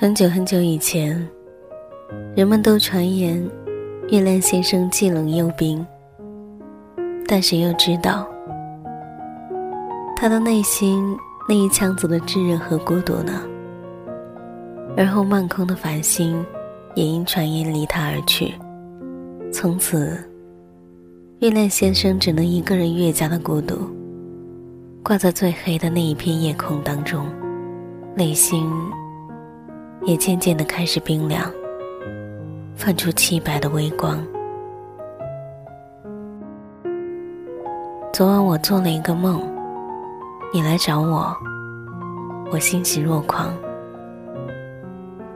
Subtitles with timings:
[0.00, 1.28] 很久很久以前，
[2.36, 3.44] 人们都传言
[4.10, 5.84] 月亮先生既冷又冰，
[7.26, 8.24] 但谁又知道
[10.14, 11.16] 他的内心
[11.48, 13.42] 那一腔子的炙热和孤独呢？
[14.96, 16.46] 而后漫空的繁星
[16.94, 18.54] 也因传言离他而去，
[19.52, 20.16] 从此，
[21.40, 23.74] 月亮先生只能一个人越加的孤独，
[25.02, 27.26] 挂在最黑的那一片夜空当中，
[28.14, 28.64] 内心。
[30.08, 31.42] 也渐渐的开始冰凉，
[32.74, 34.18] 泛出凄白的微光。
[38.10, 39.38] 昨晚我做了一个梦，
[40.50, 41.36] 你来找我，
[42.50, 43.52] 我欣喜若狂，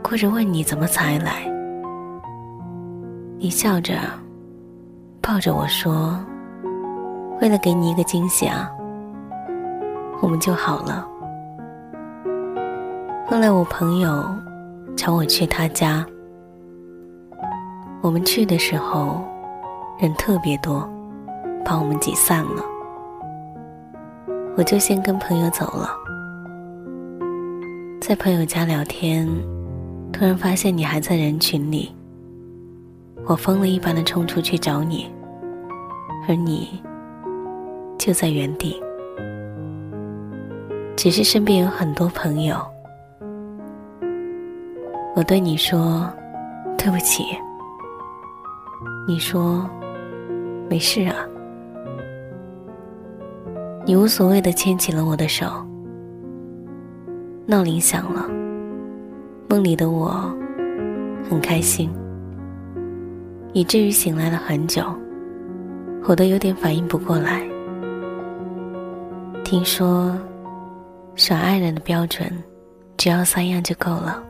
[0.03, 1.47] 哭着问你怎么才来。
[3.37, 3.93] 你笑着
[5.21, 6.19] 抱着我说
[7.43, 8.71] ：“为了给你一个惊喜啊，
[10.23, 11.07] 我们就好了。”
[13.29, 14.35] 后来我朋友。
[14.97, 16.07] 找我去他家，
[18.01, 19.25] 我们去的时候
[19.99, 20.89] 人特别多，
[21.65, 22.63] 把我们挤散了。
[24.57, 25.91] 我就先跟朋友走了，
[28.01, 29.29] 在朋友家聊天，
[30.13, 31.91] 突然发现你还在人群里，
[33.27, 35.11] 我疯了一般的冲出去找你，
[36.29, 36.81] 而你
[37.99, 38.81] 就在原地，
[40.97, 42.72] 只是身边有很多朋友。
[45.15, 46.11] 我对你说
[46.79, 47.25] ：“对不起。”
[49.07, 49.69] 你说
[50.71, 51.15] ：“没事啊。”
[53.85, 55.47] 你无所谓的牵起了我的手。
[57.45, 58.29] 闹铃响了，
[59.49, 60.33] 梦里的我
[61.29, 61.91] 很开心，
[63.53, 64.85] 以至于醒来了很久，
[66.05, 67.43] 我都有点反应不过来。
[69.45, 70.17] 听说，
[71.17, 72.33] 耍爱人的标准，
[72.97, 74.23] 只要三样就够了。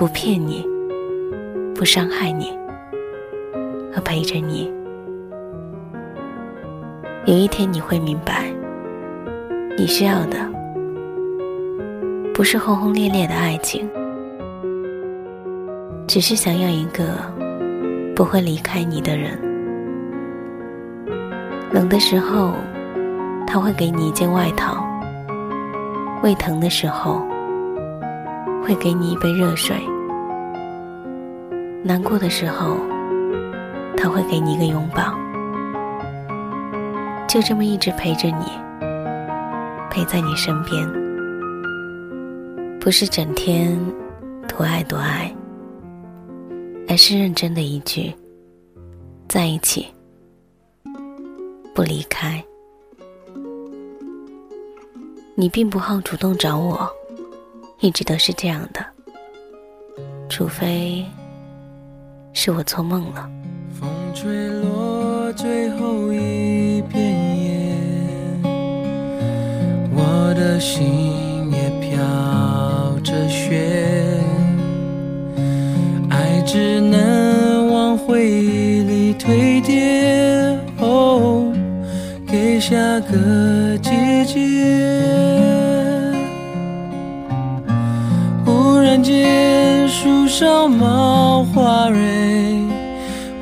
[0.00, 0.66] 不骗你，
[1.74, 2.58] 不伤害你，
[3.92, 4.72] 和陪着你。
[7.26, 8.50] 有一天你会明白，
[9.76, 10.38] 你需要的
[12.32, 13.86] 不是轰轰烈烈的爱情，
[16.06, 17.04] 只是想要一个
[18.16, 19.38] 不会离开你的人。
[21.74, 22.54] 冷的时候，
[23.46, 24.82] 他会给你一件外套；
[26.22, 27.22] 胃疼的时候，
[28.62, 29.76] 会给你一杯热水。
[31.82, 32.76] 难过的时候，
[33.96, 35.18] 他会给你一个拥抱，
[37.26, 38.44] 就这么一直陪着你，
[39.90, 40.86] 陪在你身边，
[42.78, 43.78] 不是整天
[44.46, 45.34] 多爱多爱，
[46.88, 48.14] 而是认真的一句，
[49.28, 49.86] 在一起，
[51.74, 52.42] 不离开。
[55.34, 56.86] 你并不好主动找我，
[57.80, 58.84] 一直都是这样的，
[60.28, 61.04] 除非。
[62.32, 63.28] 是我做梦了。
[63.78, 67.02] 风吹落最后一片
[67.42, 67.74] 叶，
[69.92, 71.98] 我的心也飘
[73.02, 74.16] 着雪，
[76.08, 81.52] 爱只能往回忆里堆叠，哦，
[82.26, 84.40] 给下个季节。
[89.02, 91.98] 间，树上冒花蕊。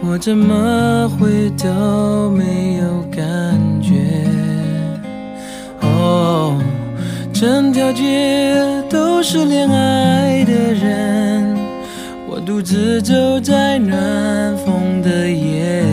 [0.00, 3.22] 我怎么会都没有感
[3.82, 3.94] 觉？
[5.80, 6.58] 哦，
[7.32, 8.56] 整条街
[8.88, 11.56] 都是恋爱的人，
[12.28, 15.84] 我独自走在暖风的夜，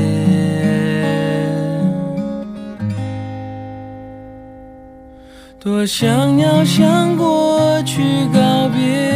[5.60, 8.02] 多想要向过去
[8.34, 9.15] 告别。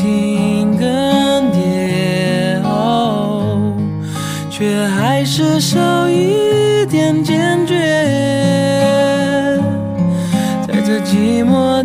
[0.00, 0.86] 停更
[1.50, 3.74] 迭，哦，
[4.48, 7.74] 却还是少一点坚决。
[10.68, 11.82] 在这寂寞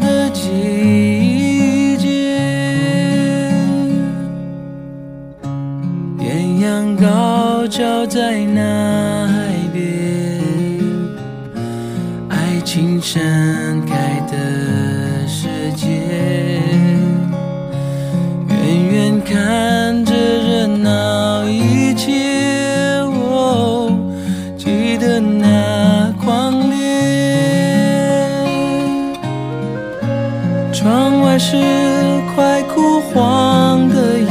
[31.53, 34.27] 是快枯黄的叶，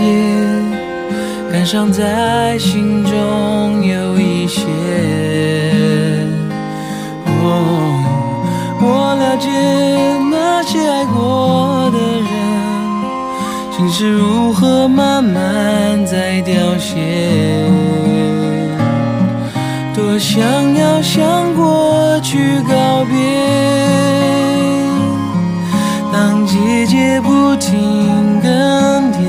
[1.52, 4.66] 感伤在心中有一些。
[7.26, 7.46] 哦，
[8.80, 9.48] 我了解
[10.30, 10.42] 那。
[10.64, 12.30] 些爱过的人，
[13.72, 17.66] 心是如何慢慢在凋谢。
[19.92, 20.40] 多想
[20.74, 23.12] 要向过去告别，
[27.62, 28.50] 情更
[29.12, 29.22] 迭，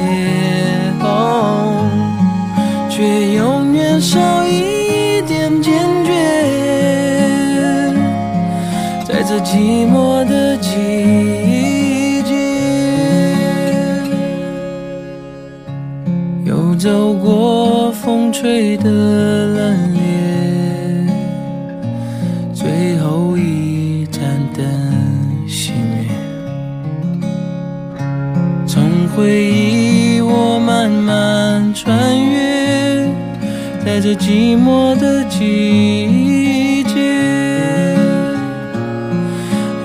[2.89, 5.71] 却永远少一点坚
[6.03, 6.11] 决。
[9.05, 12.33] 在这寂寞的季节，
[16.43, 20.22] 又走过风吹的冷冽。
[29.15, 33.07] 回忆我慢慢穿越，
[33.85, 37.95] 在这寂寞的季节，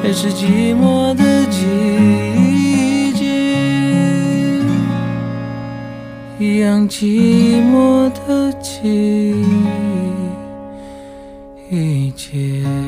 [0.03, 3.27] 还是寂寞的季节，
[6.39, 9.35] 一样寂寞的季。
[11.71, 12.88] 一切。